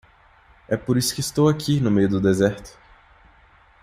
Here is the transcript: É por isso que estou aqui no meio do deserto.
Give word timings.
É 0.67 0.75
por 0.75 0.97
isso 0.97 1.13
que 1.13 1.19
estou 1.19 1.47
aqui 1.47 1.79
no 1.79 1.91
meio 1.91 2.09
do 2.09 2.19
deserto. 2.19 2.75